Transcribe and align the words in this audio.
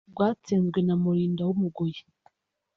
rwatsinzwe 0.13 0.79
na 0.87 0.95
Mulinda 1.01 1.41
w’Umugoyi 1.47 2.01